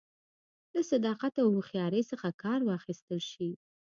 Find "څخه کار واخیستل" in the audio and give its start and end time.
2.11-3.19